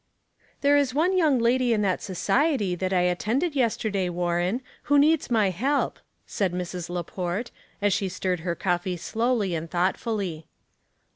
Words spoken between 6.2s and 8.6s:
said Mrs. Laport, as she stirred her